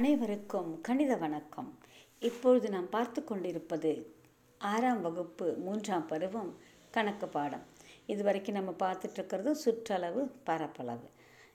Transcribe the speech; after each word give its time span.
அனைவருக்கும் 0.00 0.80
கணித 0.80 1.16
வணக்கம். 1.16 1.78
இப்பொழுது 2.18 2.70
நாம் 2.70 2.88
பார்த்து 2.88 3.24
கொண்டிருப்பது 3.24 4.16
ஆறாம் 4.58 5.00
வகுப்பு 5.00 5.56
மூன்றாம் 5.64 6.06
பருவம் 6.06 6.56
கணக்கு 6.90 7.28
பாடம். 7.28 7.64
இது 8.06 8.22
வரைக்கும் 8.22 8.54
நம்ம 8.54 8.70
பார்த்துட்ருக்கிறது 8.70 9.50
சுற்றளவு 9.50 10.22
பரப்பளவு. 10.44 11.08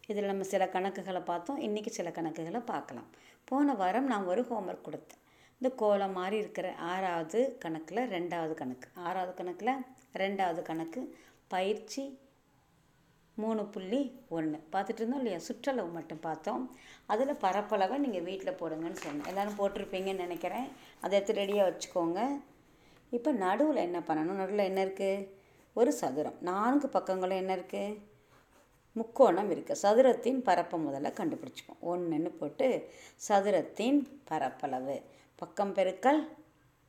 இதில் 0.08 0.26
நம்ம 0.26 0.44
சில 0.44 0.66
கணக்குகளை 0.66 1.24
பார்த்தோம். 1.24 1.62
இன்றைக்கி 1.62 1.88
சில 1.88 2.10
கணக்குகளை 2.10 2.62
பார்க்கலாம். 2.66 3.08
போன 3.46 3.74
வாரம் 3.74 4.06
நான் 4.06 4.26
ஒரு 4.26 4.42
ஹோம்ஒர்க் 4.42 4.86
கொடுத்தேன். 4.88 5.24
இந்த 5.62 5.76
கோலம் 5.76 6.12
மாதிரி 6.12 6.38
இருக்கிற 6.38 6.76
ஆறாவது 6.76 7.58
கணக்கில் 7.60 8.10
ரெண்டாவது 8.16 8.54
கணக்கு. 8.54 8.90
ஆறாவது 8.96 9.34
கணக்கில் 9.34 9.86
ரெண்டாவது 10.14 10.62
கணக்கு 10.62 11.18
பயிற்சி 11.48 12.20
மூணு 13.36 13.66
புள்ளி 13.66 14.02
ஒன்று 14.30 14.58
பார்த்துட்டு 14.72 15.02
இருந்தோம் 15.02 15.22
இல்லையா? 15.22 15.38
சுற்றளவு 15.38 15.90
மட்டும் 15.92 16.20
பார்த்தோம். 16.20 16.76
அதில் 17.06 17.42
பரப்பளவை 17.46 17.98
நீங்கள் 17.98 18.22
வீட்டில் 18.22 18.60
போடுங்கன்னு 18.60 19.04
சொன்னேன். 19.06 19.30
எல்லோரும் 19.32 19.58
போட்டிருப்பீங்கன்னு 19.60 20.26
நினைக்கிறேன். 20.26 20.68
அதை 21.02 21.20
எடுத்து 21.20 21.42
ரெடியாக 21.42 21.70
வச்சுக்கோங்க. 21.70 22.20
இப்போ 23.10 23.32
நடுவில் 23.32 23.86
என்ன 23.88 24.00
பண்ணணும்? 24.00 24.40
நடுவில் 24.42 24.70
என்ன 24.72 24.86
இருக்குது 24.86 25.28
ஒரு 25.74 25.94
சதுரம். 25.94 26.38
நான்கு 26.42 26.88
பக்கங்களும் 26.88 27.42
என்ன 27.44 27.56
இருக்குது 27.56 27.98
முக்கோணம் 28.96 29.52
இருக்குது 29.52 29.82
சதுரத்தின் 29.82 30.40
பரப்பை 30.48 30.78
முதல்ல 30.86 31.10
கண்டுபிடிச்சிப்போம். 31.20 31.82
ஒன்றுன்னு 31.92 32.30
போட்டு 32.30 32.68
சதுரத்தின் 33.28 34.00
பரப்பளவு. 34.30 35.02
பக்கம் 35.36 35.74
பெருக்கல் 35.76 36.22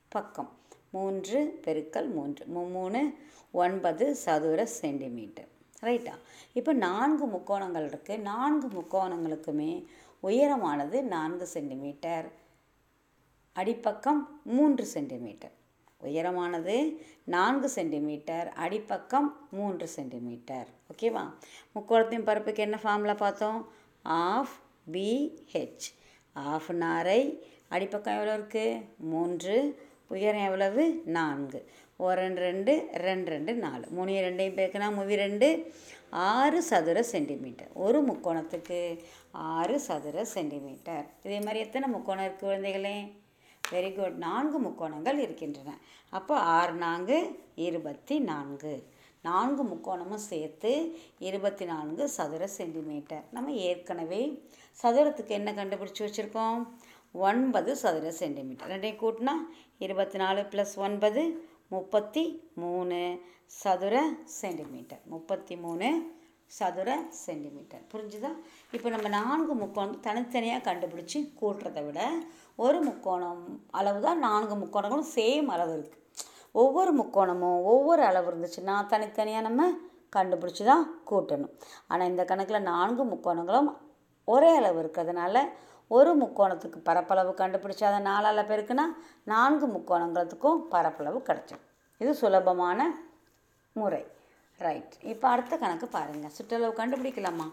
பக்கம். 0.09 0.51
மூன்று 0.91 1.61
பெருக்கல் 1.65 2.09
மூன்று. 2.13 2.47
மூணு 2.47 3.03
ஒன்பது 3.53 4.15
சதுர 4.15 4.67
சென்டிமீட்டர். 4.81 5.55
ரைட்டா 5.87 6.15
இப்போ 6.53 6.73
நான்கு 6.73 7.27
முக்கோணங்கள் 7.27 7.87
இருக்குது 7.89 8.23
நான்கு 8.23 8.69
முக்கோணங்களுக்குமே 8.69 9.73
உயரமானது 10.23 11.03
நான்கு 11.15 11.47
சென்டிமீட்டர் 11.55 12.27
அடிப்பக்கம் 13.57 14.23
மூன்று 14.43 14.85
சென்டிமீட்டர் 14.95 15.55
உயரமானது 16.03 16.75
நான்கு 17.25 17.69
சென்டிமீட்டர் 17.75 18.49
அடிப்பக்கம் 18.65 19.29
மூன்று 19.51 19.87
சென்டிமீட்டர் 19.97 20.69
ஓகேவா 20.91 21.23
முக்கோணத்தின் 21.75 22.27
பரப்புக்கு 22.29 22.63
என்ன 22.63 22.79
ஃபார்மில் 22.83 23.17
பார்த்தோம்? 23.17 23.61
ஆஃப் 24.03 24.55
பிஹெச் 24.93 25.87
ஆஃப் 26.33 26.71
நாரை 26.73 27.21
அடிப்பக்கம் 27.71 28.17
எவ்வளோ 28.17 28.35
இருக்குது 28.39 28.83
மூன்று. 29.13 29.57
உயரம் 30.09 30.45
எவ்வளவு? 30.45 30.83
நான்கு. 31.07 31.61
ஒரு 32.05 32.17
ரெண்டு 32.21 32.41
ரெண்டு 32.41 32.73
ரெண்டு 33.07 33.29
ரெண்டு 33.35 33.53
நாலு. 33.55 33.85
மூணு 33.97 34.17
ரெண்டையும் 34.27 34.57
பேக்கினா 34.59 34.89
மூவி 34.97 35.15
ரெண்டு. 35.17 35.49
ஆறு 36.31 36.59
சதுர 36.63 36.99
சென்டிமீட்டர். 37.13 37.71
ஒரு 37.85 37.99
முக்கோணத்துக்கு 38.09 38.81
ஆறு 39.53 39.77
சதுர 39.87 40.25
சென்டிமீட்டர். 40.35 41.07
இதே 41.23 41.39
மாதிரி 41.47 41.63
எத்தனை 41.67 41.89
முக்கோணம் 41.95 42.27
இருக்குது 42.27 42.49
குழந்தைகளே? 42.49 42.97
வெரி 43.73 43.91
குட் 43.95 44.19
நான்கு 44.27 44.59
முக்கோணங்கள் 44.67 45.19
இருக்கின்றன. 45.19 45.71
அப்போ 46.19 46.35
ஆறு 46.57 46.75
நான்கு 46.85 47.17
இருபத்தி 47.69 48.19
நான்கு. 48.31 48.75
நான்கு 49.29 49.63
முக்கோணமும் 49.65 50.27
சேர்த்து 50.31 50.73
இருபத்தி 51.29 51.65
நான்கு 51.65 52.09
சதுர 52.09 52.47
சென்டிமீட்டர். 52.59 53.25
நம்ம 53.31 53.55
ஏற்கனவே 53.71 54.23
சதுரத்துக்கு 54.83 55.33
என்ன 55.41 55.53
கண்டுபிடிச்சி 55.53 56.03
வச்சுருக்கோம்? 56.07 56.61
ஒன்பது 57.13 57.77
சதுர 57.83 58.11
சென்டிமீட்டர். 58.23 58.71
ரெண்டையும் 58.73 59.03
கூட்டினா 59.03 59.35
இருபத்தி 59.79 60.19
நாலு 60.19 60.41
ப்ளஸ் 60.53 60.75
ஒன்பது 60.87 61.23
முப்பத்தி 61.75 62.25
மூணு 62.63 62.99
சதுர 63.63 63.95
சென்டிமீட்டர். 64.41 65.03
முப்பத்தி 65.13 65.55
மூணு 65.65 65.89
சதுர 66.59 66.89
சென்டிமீட்டர். 67.25 67.83
புரிஞ்சுதா? 67.93 68.31
இப்போ 68.77 68.89
நம்ம 68.95 69.09
நான்கு 69.19 69.55
முக்கோணம் 69.63 70.01
தனித்தனியாக 70.07 70.65
கண்டுபிடிச்சி 70.69 71.21
கூட்டுறதை 71.41 71.83
விட 71.87 72.01
ஒரு 72.65 72.79
முக்கோணம் 72.89 73.43
அளவு 73.79 74.01
தான் 74.07 74.23
நான்கு 74.27 74.55
முக்கோணங்களும் 74.63 75.11
சேம் 75.17 75.49
அளவு 75.55 75.75
இருக்குது 75.79 76.03
ஒவ்வொரு 76.63 76.93
முக்கோணமும் 77.01 77.59
ஒவ்வொரு 77.73 78.03
அளவு 78.11 78.29
இருந்துச்சுன்னா 78.33 78.77
தனித்தனியாக 78.93 79.47
நம்ம 79.49 79.63
கண்டுபிடிச்சி 80.17 80.65
தான் 80.71 80.85
கூட்டணும். 81.11 81.55
ஆனால் 81.91 82.11
இந்த 82.13 82.23
கணக்கில் 82.31 82.69
நான்கு 82.73 83.05
முக்கோணங்களும் 83.13 83.71
ஒரே 84.29 84.53
அளவு 84.61 84.79
இருக்கிறதுனால 84.83 85.37
ஒரு 85.89 86.13
முக்கோணத்துக்கு 86.17 86.79
பரப்பளவு 86.79 87.33
கண்டுபிடிச்சி 87.33 87.85
அதை 87.85 87.99
நாலால் 87.99 88.49
பெருக்குனா 88.49 88.85
நான்கு 89.25 89.67
முக்கோணங்களுக்கும் 89.67 90.61
பரப்பளவு 90.75 91.19
கிடச்சிடும் 91.27 91.65
இது 91.99 92.15
சுலபமான 92.15 92.81
முறை. 93.73 94.03
ரைட் 94.59 94.95
இப்போ 95.03 95.29
அடுத்த 95.29 95.57
கணக்கு 95.57 95.87
பாருங்கள் 95.87 96.31
சுற்றளவு 96.31 96.75
கண்டுபிடிக்கலாமா? 96.77 97.47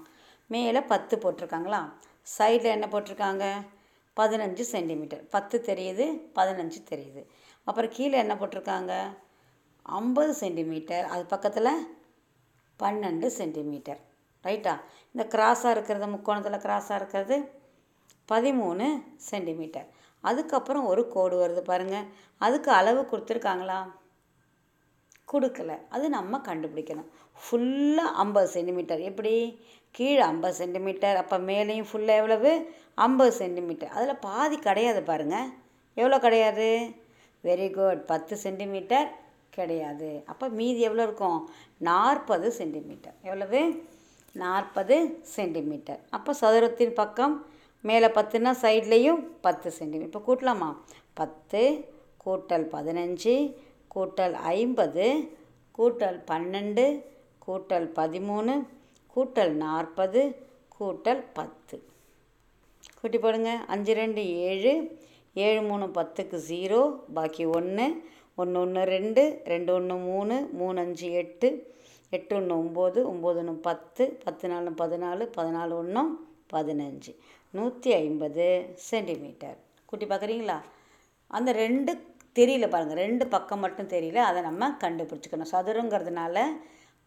மேலே 0.48 0.82
பத்து 0.82 1.18
போட்டிருக்காங்களா? 1.18 1.82
சைடில் 2.38 2.74
என்ன 2.76 2.88
போட்டிருக்காங்க? 2.92 3.46
பதினஞ்சு 4.18 4.64
சென்டிமீட்டர். 4.74 5.24
பத்து 5.30 5.64
தெரியுது 5.66 6.06
பதினஞ்சு 6.36 6.80
தெரியுது. 6.90 7.22
அப்புறம் 7.64 7.90
கீழே 7.94 8.18
என்ன 8.18 8.36
போட்டிருக்காங்க? 8.36 8.94
ஐம்பது 9.84 10.34
சென்டிமீட்டர். 10.34 11.06
அது 11.06 11.26
பக்கத்தில் 11.26 11.74
பன்னெண்டு 12.80 13.28
சென்டிமீட்டர். 13.40 14.02
ரைட்டா 14.44 14.74
இந்த 15.14 15.28
கிராஸாக 15.38 15.70
இருக்கிறது 15.70 16.08
முக்கோணத்தில் 16.08 16.64
கிராஸாக 16.66 16.96
இருக்கிறது 16.96 17.62
பதிமூணு 18.32 18.86
சென்டிமீட்டர். 19.30 19.88
அதுக்கப்புறம் 20.22 20.86
ஒரு 20.86 21.08
கோடு 21.08 21.36
வருது 21.44 21.60
பாருங்கள் 21.60 22.08
அதுக்கு 22.38 22.72
அளவு 22.72 23.02
கொடுத்துருக்காங்களா? 23.02 23.80
கொடுக்கல. 25.32 25.78
அது 25.90 26.10
நம்ம 26.10 26.38
கண்டுபிடிக்கணும். 26.38 27.10
ஃபுல்லாக 27.44 28.14
ஐம்பது 28.24 28.48
சென்டிமீட்டர். 28.48 29.00
எப்படி? 29.00 29.60
கீழே 29.92 30.22
ஐம்பது 30.22 30.54
சென்டிமீட்டர் 30.54 31.16
அப்போ 31.16 31.38
மேலேயும் 31.38 31.90
ஃபுல்லாக 31.92 32.22
எவ்வளவு? 32.22 32.52
ஐம்பது 32.96 33.32
சென்டிமீட்டர். 33.32 33.90
அதில் 33.90 34.16
பாதி 34.16 34.58
கிடையாது 34.58 35.04
பாருங்கள் 35.04 35.50
எவ்வளோ 35.94 36.20
கிடையாது? 36.20 36.90
வெரி 37.44 37.74
குட் 37.74 38.06
பத்து 38.06 38.38
சென்டிமீட்டர் 38.38 39.10
கிடையாது. 39.50 40.24
அப்போ 40.26 40.48
மீதி 40.48 40.80
எவ்வளோ 40.80 41.04
இருக்கும்? 41.04 41.50
நாற்பது 41.78 42.52
சென்டிமீட்டர். 42.52 43.16
எவ்வளவு? 43.22 43.84
நாற்பது 44.34 44.96
சென்டிமீட்டர். 45.36 46.00
அப்போ 46.10 46.34
சதுரத்தின் 46.42 46.94
பக்கம் 46.94 47.36
மேலே 47.88 48.08
பத்துனா 48.18 48.52
சைட்லேயும் 48.64 49.22
பத்து 49.46 49.68
சென்டிமீட்டர் 49.78 50.10
இப்போ 50.12 50.22
கூட்டலாமா? 50.28 50.70
பத்து 51.20 51.62
கூட்டல் 52.26 52.66
பதினஞ்சு 52.76 53.34
கூட்டல் 53.96 54.36
ஐம்பது 54.58 55.06
கூட்டல் 55.78 56.20
பன்னெண்டு 56.32 56.86
கூட்டல் 57.46 57.88
பதிமூணு 58.00 58.54
கூட்டல் 59.16 59.54
நாற்பது 59.64 60.22
கூட்டல் 60.78 61.24
பத்து. 61.40 61.76
கூட்டி 63.00 63.18
போடுங்க. 63.18 63.52
அஞ்சு 63.74 63.94
ரெண்டு 64.02 64.22
ஏழு 64.50 64.74
ஏழு 65.46 65.62
மூணு 65.70 65.86
பத்துக்கு 65.98 66.38
ஜீரோ 66.50 66.82
பாக்கி 67.18 67.46
ஒன்று 67.58 67.86
ஒன்று 68.42 68.58
ஒன்று 68.62 68.82
ரெண்டு 68.96 69.24
ரெண்டு 69.52 69.72
ஒன்று 69.74 69.96
மூணு 70.10 70.36
மூணு 70.60 70.78
அஞ்சு 70.86 71.08
எட்டு 71.22 71.50
எட்டு 72.18 72.34
ஒன்று 72.40 72.54
ஒம்பது 72.62 73.00
ஒம்பது 73.12 73.40
ஒன்று 73.42 73.56
பத்து 73.68 74.04
பத்து 74.26 74.48
நாலு 74.52 74.72
பதினாலு 74.82 75.24
பதினாலு 75.38 75.74
ஒன்றும் 75.82 76.12
பதினஞ்சு. 76.54 77.12
நூற்றி 77.58 77.90
ஐம்பது 77.94 78.46
சென்டிமீட்டர். 78.90 79.58
குட்டி 79.90 80.06
பார்க்குறீங்களா? 80.06 80.56
அந்த 81.38 81.50
ரெண்டு 81.64 81.92
தெரியல 82.38 82.68
பாருங்கள் 82.70 83.00
ரெண்டு 83.06 83.26
பக்கம் 83.34 83.62
மட்டும் 83.64 83.90
தெரியல. 83.94 84.20
அதை 84.30 84.40
நம்ம 84.48 84.70
கண்டுபிடிச்சிக்கணும். 84.84 85.50
சதுரங்கிறதுனால 85.52 86.46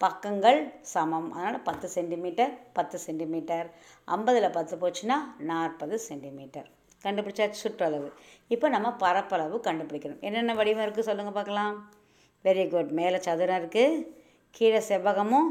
பக்கங்கள் 0.05 0.59
சமம். 0.93 1.27
அதனால் 1.37 1.65
பத்து 1.69 1.89
சென்டிமீட்டர் 1.95 2.53
பத்து 2.79 2.99
சென்டிமீட்டர். 3.07 3.67
ஐம்பதில் 4.17 4.55
பத்து 4.59 4.77
போச்சுன்னா 4.83 5.17
நாற்பது 5.51 5.97
சென்டிமீட்டர். 6.09 6.69
கண்டுபிடிச்சாச்சு 7.05 7.63
சுற்றளவு. 7.65 8.11
இப்போ 8.55 8.69
நம்ம 8.75 8.93
பரப்பளவு 9.05 9.59
கண்டுபிடிக்கணும். 9.67 10.23
என்னென்ன 10.29 10.55
வடிவம் 10.61 10.85
இருக்குது 10.87 11.09
சொல்லுங்கள் 11.09 11.39
பார்க்கலாம். 11.39 11.75
வெரி 12.45 12.67
குட் 12.75 12.93
மேலே 13.01 13.21
சதுரம் 13.27 13.61
இருக்குது 13.63 14.05
கீழே 14.59 14.83
செவ்வகமும் 14.91 15.51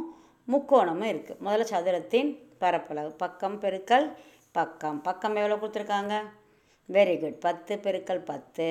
முக்கோணமும் 0.53 1.11
இருக்குது 1.13 1.41
முதல்ல 1.47 1.67
சதுரத்தின் 1.73 2.31
பரப்பளவு. 2.63 3.11
பக்கம் 3.23 3.59
பெருக்கல் 3.65 4.07
பக்கம். 4.57 5.01
பக்கம் 5.01 5.35
எவ்வளோ 5.35 5.55
கொடுத்துருக்காங்க? 5.55 6.13
வெரி 6.93 7.19
குட் 7.19 7.39
பத்து 7.39 7.75
பெருக்கல் 7.75 8.25
பத்து. 8.25 8.67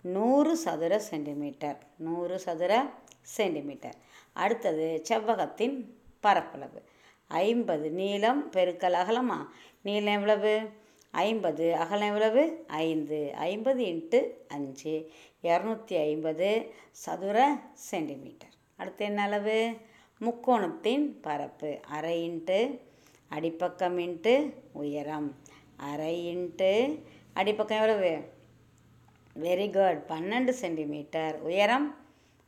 நூறு 0.00 0.56
சதுர 0.56 0.98
சென்டிமீட்டர் 0.98 1.78
நூறு 1.96 2.38
சதுர 2.38 2.72
சென்டிமீட்டர் 3.36 3.94
அடுத்தது 4.32 4.86
செவ்வகத்தின் 5.08 5.76
பரப்பளவு. 6.20 6.80
ஐம்பது. 7.26 7.90
நீளம் 7.90 8.50
பெருக்கல் 8.52 8.96
அகலமா? 9.02 9.38
நீளம் 9.82 10.14
எவ்வளவு? 10.14 10.52
ஐம்பது. 11.10 11.66
அகலம் 11.76 12.06
எவ்வளவு? 12.06 12.42
ஐந்து. 12.66 13.20
ஐம்பது 13.36 13.82
இன்ட்டு 13.84 14.20
அஞ்சு. 14.48 14.94
இரநூத்தி 15.42 15.96
ஐம்பது 16.08 16.48
சதுர 17.04 17.38
சென்டிமீட்டர் 17.90 18.54
அடுத்து 18.76 19.04
என்ன 19.04 19.22
அளவு? 19.22 19.58
முக்கோணத்தின் 20.20 21.06
பரப்பு. 21.22 21.70
அரை 21.88 22.16
இன்ட்டு 22.30 22.60
அடிப்பக்கம் 23.34 23.96
இன்ட்டு 23.98 24.52
உயரம். 24.72 25.36
அரை 25.76 26.36
இன்ட்டு 26.36 26.98
அடிப்பக்கம் 27.36 27.80
எவ்வளவு? 27.80 28.20
வெரி 29.42 29.66
குட் 29.72 30.02
பன்னெண்டு 30.08 30.48
சென்டிமீட்டர். 30.48 31.40
உயரம் 31.40 31.96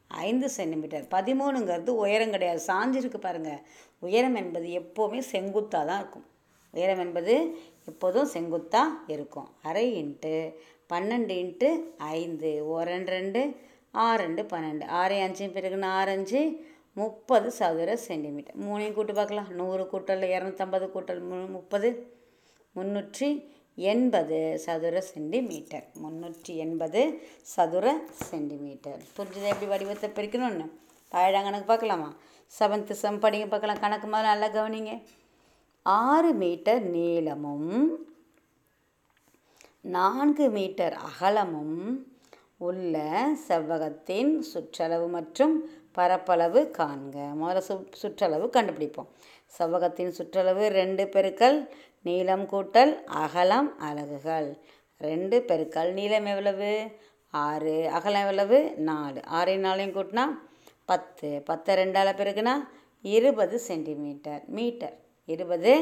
ஐந்து 0.09 0.51
சென்டிமீட்டர். 0.51 1.07
பதிமூணுங்கிறது 1.11 1.89
உயரம் 1.89 2.31
கிடையாது. 2.31 2.63
சாஞ்சிருக்கு 2.67 3.17
பாருங்கள் 3.17 3.61
உயரம் 3.99 4.35
என்பது 4.35 4.67
எப்போவுமே 4.67 5.19
செங்குத்தாக 5.19 5.87
தான் 5.87 6.01
இருக்கும். 6.01 6.27
உயரம் 6.71 6.99
என்பது 6.99 7.57
எப்போதும் 7.87 8.27
செங்குத்தாக 8.27 9.13
இருக்கும். 9.13 9.49
அரை 9.63 10.05
இன்ட்டு 10.05 10.53
பன்னெண்டு 10.93 11.35
இன்ட்டு 11.43 11.71
ஐந்து. 11.99 12.69
ஒரு 12.69 12.91
ரெண்டு 12.91 13.11
ரெண்டு. 13.11 13.57
ஆறு 13.91 14.23
ரெண்டு 14.23 14.43
பன்னெண்டு. 14.43 14.85
ஆறு 14.85 15.21
அஞ்சு 15.21 15.47
பிறகுன்னு 15.47 15.85
ஆறு 15.85 16.11
அஞ்சு. 16.11 16.73
முப்பது 17.00 17.49
சதுர 17.58 17.96
சென்டிமீட்டர். 18.06 18.56
மூணையும் 18.67 18.96
கூட்டு 18.99 19.14
பார்க்கலாம். 19.14 19.50
நூறு 19.61 19.85
கூட்டல் 19.93 20.25
இரநூத்தம்பது 20.35 20.87
கூட்டல் 20.94 21.23
மு 21.31 21.38
முப்பது. 21.56 21.88
முந்நூற்றி 22.76 23.29
எண்பது 23.93 24.38
சதுர 24.64 25.00
சென்டிமீட்டர். 25.12 25.87
முந்நூற்றி 26.02 26.52
எண்பது 26.64 27.00
சதுர 27.55 27.87
சென்டிமீட்டர். 28.29 29.00
புரிஞ்சுது 29.17 29.50
எப்படி 29.52 29.69
வடிவத்தை 29.73 30.11
பிரிக்கணும்னு? 30.11 30.67
பழம் 31.12 31.46
கணக்கு 31.46 31.69
பார்க்கலாமா? 31.73 32.11
செவன்த்து 32.58 32.94
செம் 33.02 33.23
படிங்க 33.25 33.47
பார்க்கலாம். 33.49 33.82
கணக்கு 33.85 34.08
மாதிரி 34.14 34.29
நல்லா 34.32 34.49
கவனிங்க. 34.56 34.94
ஆறு 35.87 36.32
மீட்டர் 36.43 36.82
நீளமும் 36.97 37.70
நான்கு 39.94 40.44
மீட்டர் 40.50 40.94
அகலமும் 41.08 41.79
உள்ள 42.69 42.94
செவ்வகத்தின் 43.49 44.32
சுற்றளவு 44.50 45.06
மற்றும் 45.08 45.55
பரப்பளவு 45.96 46.61
காண்க. 46.79 47.17
முதல்ல 47.41 47.62
சு 47.69 47.75
சுற்றளவு 48.02 48.46
கண்டுபிடிப்போம். 48.56 49.11
செவ்வகத்தின் 49.56 50.12
சுற்றளவு 50.19 50.64
ரெண்டு 50.79 51.05
பெருக்கல் 51.14 51.58
நீளம் 52.02 52.44
கூட்டல் 52.49 52.93
அகலம் 53.23 53.70
அலகுகள். 53.79 54.49
ரெண்டு 54.99 55.37
பெருக்கல் 55.49 55.91
நீளம் 55.99 56.26
எவ்வளவு? 56.26 56.70
ஆறு. 57.31 57.76
அகலம் 57.88 58.20
எவ்வளவு? 58.20 58.58
நாலு. 58.91 59.20
ஆறு 59.38 59.55
நாளையும் 59.56 59.94
கூட்டினா 59.99 60.25
பத்து. 60.85 61.29
பத்து 61.44 61.70
ரெண்டால் 61.76 62.19
பெருக்குனா 62.20 62.55
இருபது 63.02 63.56
சென்டிமீட்டர் 63.69 64.43
மீட்டர். 64.58 64.97
இருபது 65.29 65.73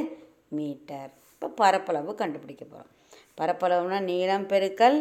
மீட்டர். 0.58 1.10
இப்போ 1.34 1.48
பரப்பளவு 1.60 2.14
கண்டுபிடிக்க 2.14 2.64
போகிறோம் 2.64 2.90
பரப்பளவுனா 3.38 3.98
நீளம் 4.10 4.46
பெருக்கல் 4.48 4.98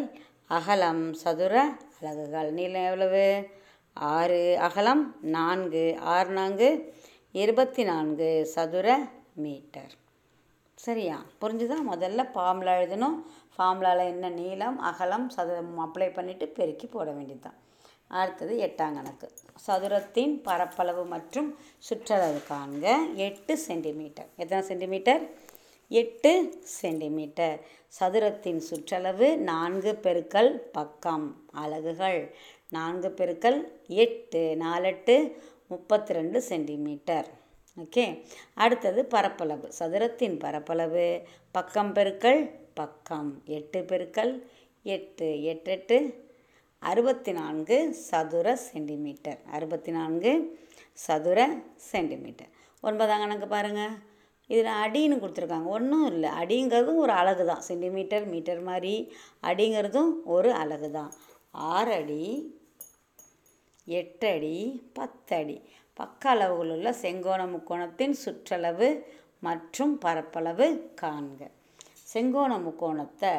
அகலம் 0.48 1.04
சதுர 1.22 1.54
அலகுகள். 2.00 2.50
நீளம் 2.58 2.86
எவ்வளவு? 2.90 3.24
ஆறு 3.92 4.58
அகலம் 4.60 5.16
நான்கு 5.20 5.98
ஆறு 6.00 6.30
நான்கு 6.30 6.94
இருபத்தி 7.32 7.84
நான்கு 7.84 8.46
சதுர 8.46 9.08
மீட்டர். 9.34 9.94
சரியா? 10.74 11.24
புரிஞ்சுதா? 11.40 11.74
முதல்ல 11.90 12.30
ஃபார்முலா 12.32 12.72
எழுதணும். 12.72 13.22
ஃபார்முலாவில் 13.58 14.06
என்ன 14.06 14.28
நீளம் 14.28 14.78
அகலம் 14.78 15.28
சதுரம் 15.28 15.78
அப்ளை 15.80 15.98
பண்ணிவிட்டு 15.98 16.44
பெருக்கி 16.44 16.86
போட 16.86 17.10
வேண்டியதுதான் 17.10 17.54
அடுத்தது 18.08 18.56
எட்டாம் 18.56 18.94
கணக்கு. 18.94 19.32
சதுரத்தின் 19.66 20.42
பரப்பளவு 20.42 21.04
மற்றும் 21.04 21.58
சுற்றளவு 21.78 22.42
காண்க. 22.48 23.14
எட்டு 23.14 23.58
சென்டிமீட்டர் 23.58 24.28
எத்தனை 24.36 24.64
சென்டிமீட்டர் 24.64 25.30
எட்டு 25.88 26.60
சென்டிமீட்டர் 26.64 27.60
சதுரத்தின் 28.00 28.58
சுற்றளவு 28.58 29.36
நான்கு 29.36 29.98
பெருக்கல் 30.02 30.48
பக்கம். 30.48 31.42
அலகுகள். 31.52 32.34
நான்கு 32.72 33.08
பெருக்கல் 33.16 33.58
எட்டு 34.02 34.40
நாலெட்டு 34.60 35.14
முப்பத்தி 35.68 36.12
ரெண்டு 36.12 36.42
சென்டிமீட்டர். 36.42 37.28
ஓகே. 37.76 38.04
அடுத்தது 38.54 39.04
பரப்பளவு. 39.04 39.66
சதுரத்தின் 39.78 40.36
பரப்பளவு. 40.38 41.06
பக்கம் 41.50 41.92
பெருக்கல் 41.94 42.40
பக்கம் 42.74 43.42
எட்டு 43.44 43.80
பெருக்கல் 43.80 44.32
எட்டு 44.82 45.42
எட்டு 45.42 45.70
எட்டு 45.70 45.96
அறுபத்தி 46.78 47.32
நான்கு 47.32 47.76
சதுர 47.92 48.56
சென்டிமீட்டர். 48.56 49.38
அறுபத்தி 49.50 49.92
நான்கு 49.92 50.32
சதுர 50.92 51.48
சென்டிமீட்டர். 51.90 52.50
ஒன்பதாம் 52.80 53.18
கணக்கு 53.18 53.46
பாருங்கள் 53.46 53.94
இதில் 54.46 54.78
அடின்னு 54.84 55.20
கொடுத்துருக்காங்க. 55.22 55.68
ஒன்றும் 55.76 56.06
இல்லை. 56.06 56.30
அடிங்கிறதும் 56.42 57.00
ஒரு 57.04 57.12
அழகு 57.12 57.44
தான். 57.44 57.60
சென்டிமீட்டர் 57.60 58.26
மீட்டர் 58.26 58.62
மாதிரி 58.62 58.94
அடிங்கிறதும் 59.42 60.12
ஒரு 60.24 60.52
அலகு 60.52 60.90
தான். 60.90 61.12
ஆறு 61.50 61.92
அடி 61.92 62.24
எட்டடி 63.86 64.82
பத்தடி. 64.92 65.62
பக்க 65.94 66.34
அளவுகளுள்ள 66.34 66.90
செங்கோண 66.90 67.46
முக்கோணத்தின் 67.46 68.14
சுற்றளவு 68.24 69.06
மற்றும் 69.40 69.98
பரப்பளவு 69.98 70.94
காண்க. 71.00 71.50
செங்கோண 72.14 72.52
முக்கோணத்தை 72.58 73.34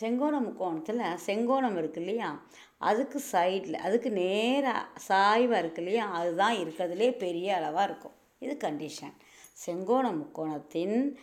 செங்கோண 0.00 0.38
முக்கோணத்தில் 0.40 1.02
செங்கோணம் 1.26 1.76
இருக்கு 1.76 2.00
இல்லையா? 2.00 2.42
அதுக்கு 2.78 3.22
சைடில் 3.32 3.72
அதுக்கு 3.72 4.10
நேராக 4.10 4.86
சாய்வாக 5.08 5.58
இருக்கு 5.58 5.82
இல்லையா? 5.82 6.10
அதுதான் 6.10 6.54
இருக்கிறதுலே 6.54 7.18
பெரிய 7.18 7.56
அளவாக 7.56 7.84
இருக்கும். 7.84 8.12
இது 8.38 8.56
கண்டிஷன் 8.60 9.14
செங்கோண 9.66 10.06
முக்கோணத்தின் 10.10 11.14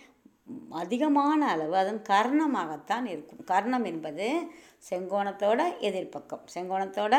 அதிகமான 0.70 1.48
அளவு 1.48 1.76
அதன் 1.76 2.02
கர்ணமாகத்தான் 2.10 3.06
இருக்கும். 3.06 3.44
கர்ணம் 3.46 3.84
என்பது 3.84 4.48
செங்கோணத்தோட 4.90 5.62
எதிர்ப்பக்கம். 5.82 6.46
செங்கோணத்தோட 6.54 7.16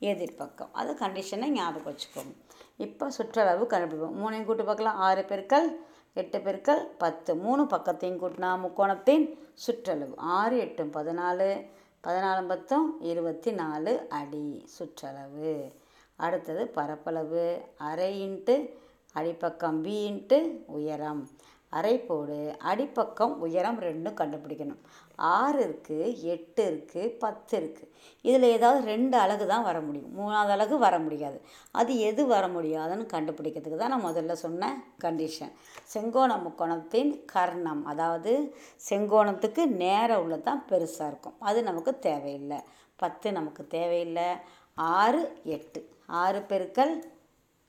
எதிர்பக்கம். 0.00 0.68
அது 0.72 0.94
கண்டிஷனை 0.94 1.48
ஞாபகம் 1.48 1.94
வச்சுக்கோங்க. 1.94 2.36
இப்போ 2.76 3.10
சுற்றளவு 3.10 3.64
கண்டுபிடிப்போம். 3.64 4.16
மூணையும் 4.20 4.44
கூட்டு 4.44 4.64
பார்க்கலாம். 4.64 4.96
ஆறு 4.96 5.24
பெருக்கள் 5.24 5.80
எட்டு 6.14 6.40
பெருக்கள் 6.40 6.86
பத்து. 6.86 7.36
மூணு 7.36 7.64
பக்கத்தையும் 7.64 8.18
கூட்டினா 8.18 8.58
முக்கோணத்தின் 8.58 9.38
சுற்றளவு. 9.54 10.16
ஆறு 10.16 10.58
எட்டும் 10.58 10.92
பதினாலு. 10.92 11.70
பதினாலு 12.04 12.46
பத்தும் 12.46 12.86
இருபத்தி 13.00 13.52
நாலு 13.52 14.06
அடி 14.08 14.64
சுற்றளவு. 14.78 15.72
அடுத்தது 16.16 16.68
பரப்பளவு. 16.68 17.60
அரை 17.76 18.28
இன்ட்டு 18.28 18.70
அடிப்பக்கம் 19.14 19.80
பி 19.80 20.10
இன்ட்டு 20.10 20.64
உயரம். 20.66 21.28
அரைப்போடு 21.72 22.56
அடிப்பக்கம் 22.64 23.34
உயரம் 23.36 23.80
ரெண்டும் 23.80 24.14
கண்டுபிடிக்கணும். 24.14 24.80
ஆறு 25.16 25.58
இருக்குது 25.66 26.20
எட்டு 26.22 26.62
இருக்குது 26.70 27.18
பத்து 27.18 27.54
இருக்குது 27.60 27.90
இதில் 28.20 28.42
ஏதாவது 28.42 28.84
ரெண்டு 28.84 29.16
அலகு 29.18 29.46
தான் 29.46 29.62
வர 29.62 29.80
முடியும். 29.80 30.12
மூணாவது 30.18 30.48
அலகு 30.48 30.78
வர 30.78 30.98
முடியாது. 30.98 31.40
அது 31.72 31.98
எது 31.98 32.26
வர 32.26 32.48
முடியாதுன்னு 32.48 33.06
கண்டுபிடிக்கிறதுக்கு 33.12 33.76
தான் 33.76 33.94
நான் 33.94 34.06
முதல்ல 34.06 34.32
சொன்ன 34.32 34.72
கண்டிஷன் 35.04 35.52
செங்கோண 35.92 36.36
முக்கோணத்தின் 36.36 37.24
கர்ணம். 37.32 37.84
அதாவது 37.84 38.54
செங்கோணத்துக்கு 38.90 39.66
நேர 39.66 40.18
உள்ளதான் 40.24 40.62
பெருசாக 40.70 41.06
இருக்கும். 41.06 41.36
அது 41.40 41.62
நமக்கு 41.62 41.98
தேவையில்லை. 41.98 42.60
பத்து 42.96 43.32
நமக்கு 43.32 43.66
தேவையில்லை. 43.66 44.28
ஆறு 44.76 45.42
எட்டு. 45.44 45.80
ஆறு 46.06 46.38
பெருக்கல் 46.48 46.94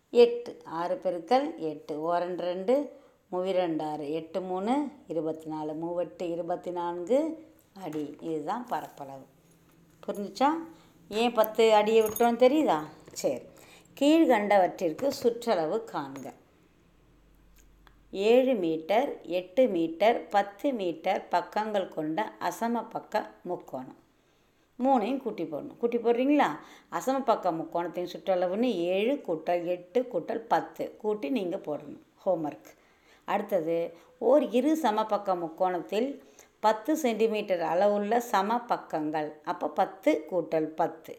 எட்டு. 0.09 0.62
ஆறு 0.65 1.01
பெருக்கல் 1.03 1.56
எட்டு. 1.57 2.01
ஓரண்டு 2.01 2.44
ரெண்டு. 2.44 3.03
மூவிரெண்டாறு 3.36 4.10
எட்டு 4.10 4.42
மூணு 4.42 4.88
இருபத்தி 5.08 5.48
நாலு 5.48 5.74
மூவெட்டு 5.74 6.32
இருபத்தி 6.32 6.72
நான்கு 6.72 7.48
அடி. 7.84 8.18
இதுதான் 8.20 8.68
பரப்பளவு. 8.68 9.25
புரிஞ்சுச்சா? 10.08 10.48
ஏன் 11.10 11.34
பத்து 11.34 11.74
அடியை 11.74 12.06
விட்டோன்னு 12.06 12.42
தெரியுதா? 12.44 12.80
சரி. 13.12 13.42
கீழ்கண்டவற்றிற்கு 14.00 15.08
சுற்றளவு 15.08 15.89
காண்க. 15.92 16.34
ஏழு 18.12 18.54
மீட்டர் 18.54 19.22
எட்டு 19.22 19.68
மீட்டர் 19.68 20.27
பத்து 20.27 20.72
மீட்டர் 20.72 21.27
பக்கங்கள் 21.27 21.89
கொண்ட 21.89 22.34
அசம 22.39 22.89
பக்க 22.89 23.32
முக்கோணம். 23.42 23.98
மூணையும் 24.84 25.18
கூட்டி 25.18 25.44
போடணும். 25.44 25.77
கூட்டி 25.77 25.98
போடுறீங்களா? 25.98 26.50
அசம 26.92 27.24
பக்க 27.24 27.51
முக்கோணத்தின் 27.51 28.08
சுற்றளவுன்னு 28.15 28.72
ஏழு 28.74 29.22
கூட்டல் 29.27 29.65
எட்டு 29.65 30.08
கூட்டல் 30.13 30.46
பத்து 30.48 30.98
கூட்டி 30.98 31.30
நீங்கள் 31.30 31.60
போடணும். 31.60 32.04
ஹோம்ஒர்க் 32.25 32.74
அடுத்தது 33.34 33.77
ஓர் 34.29 34.44
இரு 34.58 34.72
சமபக்க 34.84 35.36
முக்கோணத்தில் 35.44 36.10
பத்து 36.65 36.91
சென்டிமீட்டர் 36.98 37.63
அளவுள்ள 37.72 38.20
சம 38.32 38.58
பக்கங்கள் 38.72 39.29
அப்போ 39.51 39.67
பத்து 39.79 40.12
கூட்டல் 40.32 40.70
பத்து. 40.82 41.13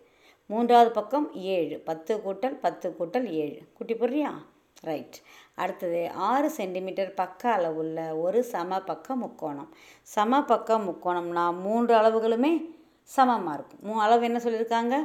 மூன்றாவது 0.51 0.91
பக்கம் 0.91 1.27
ஏழு. 1.55 1.77
பத்து 1.89 2.13
கூட்டல் 2.25 2.57
பத்து 2.65 2.87
கூட்டல் 2.99 3.27
ஏழு. 3.43 3.59
கூட்டி 3.77 3.95
போடுறியா 3.95 4.31
ரைட் 4.89 5.17
அடுத்தது 5.63 6.01
ஆறு 6.31 6.49
சென்டிமீட்டர் 6.57 7.13
பக்க 7.21 7.43
அளவுள்ள 7.57 7.99
ஒரு 8.25 8.41
சம 8.53 8.81
பக்க 8.91 9.17
முக்கோணம். 9.23 9.71
சம 10.15 10.41
பக்க 10.51 10.79
முக்கோணம்னா 10.89 11.45
மூன்று 11.65 11.95
அளவுகளுமே 12.01 12.53
சமமாக 13.17 13.57
இருக்கும். 13.59 13.83
மூணு 13.89 14.01
அளவு 14.07 14.23
என்ன 14.29 14.39
சொல்லியிருக்காங்க? 14.45 14.97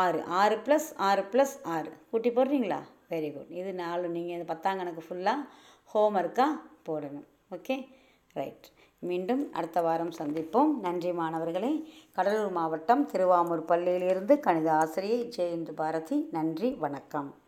ஆறு. 0.00 0.20
ஆறு 0.40 0.56
ப்ளஸ் 0.66 0.88
ஆறு 1.08 1.22
ப்ளஸ் 1.32 1.54
ஆறு. 1.74 1.92
கூட்டி 2.10 2.30
போடுறீங்களா 2.30 2.80
வெரி 3.12 3.28
குட் 3.34 3.52
இது 3.60 3.70
நாலு. 3.82 4.06
நீங்கள் 4.16 4.36
இந்த 4.36 4.46
பத்தாம் 4.52 4.78
கணக்கு 4.80 5.02
ஃபுல்லாக 5.08 5.46
ஹோம்ஒர்க்காக 5.94 6.60
போடணும். 6.88 7.26
ஓகே 7.50 7.86
ரைட் 8.32 8.64
மீண்டும் 8.98 9.52
அடுத்த 9.52 9.82
வாரம் 9.82 10.10
சந்திப்போம். 10.10 10.74
நன்றி 10.80 11.12
மாணவர்களே. 11.12 11.88
கடலூர் 12.12 12.50
மாவட்டம் 12.50 13.06
திருவாமூர் 13.06 13.64
பள்ளியிலிருந்து 13.64 14.40
கணித 14.40 14.72
ஆசிரியை 14.72 15.32
ஜெயந்த் 15.36 15.72
பாரதி. 15.72 16.28
நன்றி 16.30 16.70
வணக்கம். 16.70 17.34